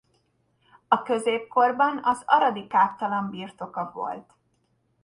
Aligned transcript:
A 0.87 1.01
középkorban 1.01 1.99
az 2.03 2.21
aradi 2.25 2.67
káptalan 2.67 3.29
birtoka 3.29 3.91
volt. 3.93 4.33